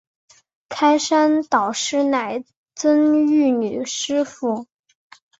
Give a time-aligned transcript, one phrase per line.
[0.67, 4.65] 开山导师乃曾玉女师傅。